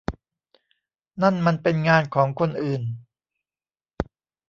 [1.21, 2.81] นั่นมันเป็นงานของคนอื่น